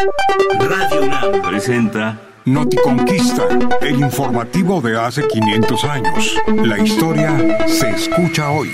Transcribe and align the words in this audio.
Radio 0.00 1.02
UNAM 1.02 1.42
presenta 1.42 2.18
Noticonquista, 2.46 3.46
el 3.82 4.00
informativo 4.00 4.80
de 4.80 4.98
hace 4.98 5.26
500 5.28 5.84
años. 5.84 6.36
La 6.64 6.78
historia 6.78 7.66
se 7.68 7.90
escucha 7.90 8.50
hoy. 8.50 8.70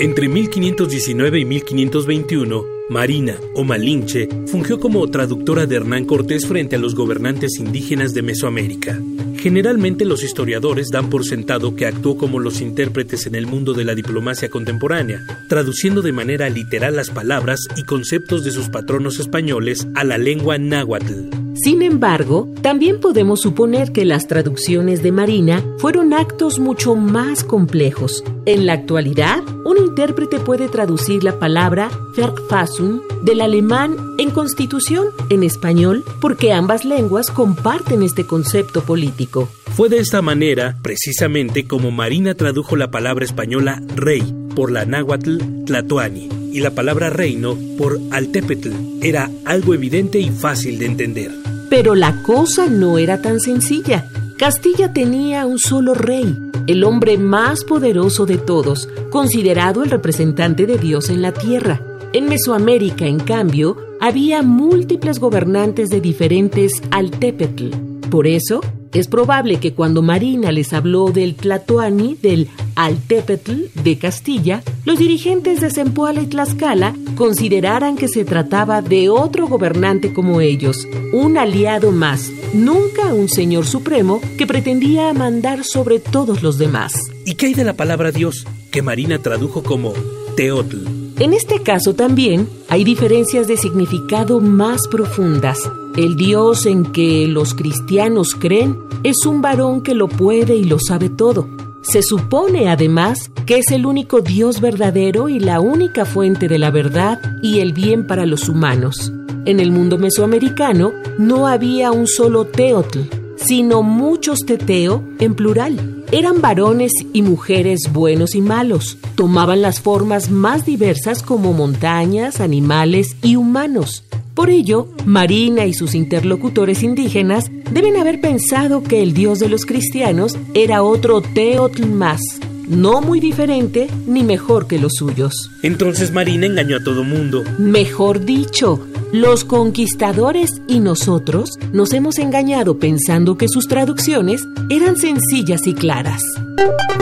Entre 0.00 0.28
1519 0.28 1.38
y 1.38 1.44
1521, 1.44 2.73
Marina 2.90 3.36
o 3.54 3.64
Malinche 3.64 4.28
fungió 4.46 4.78
como 4.78 5.08
traductora 5.08 5.64
de 5.66 5.76
Hernán 5.76 6.04
Cortés 6.04 6.46
frente 6.46 6.76
a 6.76 6.78
los 6.78 6.94
gobernantes 6.94 7.58
indígenas 7.58 8.12
de 8.12 8.22
Mesoamérica. 8.22 9.00
Generalmente 9.38 10.04
los 10.04 10.22
historiadores 10.22 10.90
dan 10.90 11.08
por 11.08 11.24
sentado 11.24 11.76
que 11.76 11.86
actuó 11.86 12.18
como 12.18 12.40
los 12.40 12.60
intérpretes 12.60 13.26
en 13.26 13.34
el 13.34 13.46
mundo 13.46 13.72
de 13.72 13.84
la 13.84 13.94
diplomacia 13.94 14.50
contemporánea, 14.50 15.20
traduciendo 15.48 16.02
de 16.02 16.12
manera 16.12 16.48
literal 16.50 16.96
las 16.96 17.10
palabras 17.10 17.60
y 17.76 17.84
conceptos 17.84 18.44
de 18.44 18.50
sus 18.50 18.68
patronos 18.68 19.18
españoles 19.18 19.86
a 19.94 20.04
la 20.04 20.18
lengua 20.18 20.58
náhuatl. 20.58 21.43
Sin 21.54 21.82
embargo, 21.82 22.48
también 22.62 23.00
podemos 23.00 23.40
suponer 23.40 23.92
que 23.92 24.04
las 24.04 24.26
traducciones 24.26 25.02
de 25.04 25.12
Marina 25.12 25.64
fueron 25.78 26.12
actos 26.12 26.58
mucho 26.58 26.96
más 26.96 27.44
complejos. 27.44 28.24
En 28.44 28.66
la 28.66 28.72
actualidad, 28.72 29.42
un 29.64 29.78
intérprete 29.78 30.40
puede 30.40 30.68
traducir 30.68 31.22
la 31.22 31.38
palabra 31.38 31.90
Verfassung 32.16 33.00
del 33.22 33.40
alemán 33.40 33.96
en 34.18 34.30
constitución 34.30 35.06
en 35.30 35.44
español 35.44 36.04
porque 36.20 36.52
ambas 36.52 36.84
lenguas 36.84 37.30
comparten 37.30 38.02
este 38.02 38.26
concepto 38.26 38.82
político. 38.82 39.48
Fue 39.76 39.88
de 39.88 39.98
esta 39.98 40.22
manera, 40.22 40.76
precisamente, 40.82 41.66
como 41.66 41.92
Marina 41.92 42.34
tradujo 42.34 42.76
la 42.76 42.90
palabra 42.90 43.24
española 43.24 43.80
rey 43.94 44.22
por 44.56 44.72
la 44.72 44.84
náhuatl 44.84 45.38
tlatoani 45.66 46.28
y 46.52 46.60
la 46.60 46.72
palabra 46.72 47.10
reino 47.10 47.56
por 47.78 47.98
altepetl. 48.10 48.70
Era 49.02 49.30
algo 49.44 49.74
evidente 49.74 50.18
y 50.18 50.30
fácil 50.30 50.78
de 50.78 50.86
entender. 50.86 51.43
Pero 51.68 51.94
la 51.94 52.14
cosa 52.22 52.66
no 52.66 52.98
era 52.98 53.20
tan 53.20 53.40
sencilla. 53.40 54.06
Castilla 54.36 54.92
tenía 54.92 55.46
un 55.46 55.58
solo 55.58 55.94
rey, 55.94 56.36
el 56.66 56.84
hombre 56.84 57.18
más 57.18 57.64
poderoso 57.64 58.26
de 58.26 58.36
todos, 58.36 58.88
considerado 59.10 59.82
el 59.82 59.90
representante 59.90 60.66
de 60.66 60.78
Dios 60.78 61.08
en 61.08 61.22
la 61.22 61.32
tierra. 61.32 61.80
En 62.12 62.28
Mesoamérica, 62.28 63.06
en 63.06 63.20
cambio, 63.20 63.76
había 64.00 64.42
múltiples 64.42 65.18
gobernantes 65.18 65.88
de 65.88 66.00
diferentes 66.00 66.82
altepetl. 66.90 67.70
Por 68.10 68.26
eso, 68.26 68.60
es 68.92 69.08
probable 69.08 69.58
que 69.58 69.74
cuando 69.74 70.02
Marina 70.02 70.52
les 70.52 70.72
habló 70.72 71.10
del 71.10 71.34
Tlatoani, 71.34 72.14
del 72.14 72.48
Altepetl 72.76 73.66
de 73.82 73.98
Castilla, 73.98 74.62
los 74.84 74.98
dirigentes 74.98 75.60
de 75.60 75.70
Zempoala 75.70 76.22
y 76.22 76.26
Tlaxcala 76.26 76.94
consideraran 77.16 77.96
que 77.96 78.08
se 78.08 78.24
trataba 78.24 78.82
de 78.82 79.08
otro 79.08 79.46
gobernante 79.46 80.12
como 80.12 80.40
ellos, 80.40 80.88
un 81.12 81.38
aliado 81.38 81.92
más, 81.92 82.30
nunca 82.52 83.12
un 83.12 83.28
señor 83.28 83.66
supremo 83.66 84.20
que 84.38 84.46
pretendía 84.46 85.12
mandar 85.12 85.64
sobre 85.64 85.98
todos 86.00 86.42
los 86.42 86.58
demás. 86.58 86.92
¿Y 87.24 87.34
qué 87.34 87.46
hay 87.46 87.54
de 87.54 87.64
la 87.64 87.74
palabra 87.74 88.10
Dios, 88.10 88.46
que 88.70 88.82
Marina 88.82 89.18
tradujo 89.18 89.62
como 89.62 89.92
Teotl? 90.36 91.04
En 91.18 91.32
este 91.32 91.62
caso 91.62 91.94
también 91.94 92.48
hay 92.68 92.82
diferencias 92.82 93.46
de 93.46 93.56
significado 93.56 94.40
más 94.40 94.88
profundas. 94.90 95.58
El 95.96 96.16
Dios 96.16 96.66
en 96.66 96.90
que 96.90 97.28
los 97.28 97.54
cristianos 97.54 98.34
creen 98.36 98.76
es 99.04 99.24
un 99.24 99.40
varón 99.40 99.82
que 99.82 99.94
lo 99.94 100.08
puede 100.08 100.56
y 100.56 100.64
lo 100.64 100.78
sabe 100.80 101.10
todo. 101.10 101.48
Se 101.84 102.02
supone 102.02 102.70
además 102.70 103.30
que 103.46 103.58
es 103.58 103.70
el 103.70 103.84
único 103.84 104.20
Dios 104.20 104.60
verdadero 104.60 105.28
y 105.28 105.38
la 105.38 105.60
única 105.60 106.04
fuente 106.04 106.48
de 106.48 106.58
la 106.58 106.70
verdad 106.70 107.20
y 107.42 107.60
el 107.60 107.72
bien 107.72 108.06
para 108.06 108.26
los 108.26 108.48
humanos. 108.48 109.12
En 109.44 109.60
el 109.60 109.70
mundo 109.70 109.98
mesoamericano 109.98 110.92
no 111.18 111.46
había 111.46 111.92
un 111.92 112.06
solo 112.06 112.46
Teotl, 112.46 113.00
sino 113.36 113.82
muchos 113.82 114.40
Teteo 114.40 115.04
en 115.20 115.34
plural. 115.34 116.04
Eran 116.10 116.40
varones 116.40 116.92
y 117.12 117.20
mujeres 117.20 117.80
buenos 117.92 118.34
y 118.34 118.40
malos. 118.40 118.96
Tomaban 119.14 119.60
las 119.60 119.80
formas 119.80 120.30
más 120.30 120.64
diversas 120.64 121.22
como 121.22 121.52
montañas, 121.52 122.40
animales 122.40 123.16
y 123.22 123.36
humanos. 123.36 124.04
Por 124.34 124.50
ello, 124.50 124.88
Marina 125.06 125.64
y 125.64 125.74
sus 125.74 125.94
interlocutores 125.94 126.82
indígenas 126.82 127.52
deben 127.70 127.96
haber 127.96 128.20
pensado 128.20 128.82
que 128.82 129.00
el 129.00 129.14
dios 129.14 129.38
de 129.38 129.48
los 129.48 129.64
cristianos 129.64 130.36
era 130.54 130.82
otro 130.82 131.22
Teotl 131.22 131.86
más, 131.86 132.20
no 132.68 133.00
muy 133.00 133.20
diferente 133.20 133.86
ni 134.08 134.24
mejor 134.24 134.66
que 134.66 134.80
los 134.80 134.94
suyos. 134.94 135.52
Entonces 135.62 136.12
Marina 136.12 136.46
engañó 136.46 136.78
a 136.78 136.82
todo 136.82 137.04
mundo. 137.04 137.44
Mejor 137.58 138.24
dicho, 138.24 138.84
los 139.14 139.44
conquistadores 139.44 140.60
y 140.66 140.80
nosotros 140.80 141.56
nos 141.72 141.92
hemos 141.92 142.18
engañado 142.18 142.80
pensando 142.80 143.36
que 143.36 143.46
sus 143.48 143.68
traducciones 143.68 144.44
eran 144.68 144.96
sencillas 144.96 145.68
y 145.68 145.74
claras. 145.74 146.20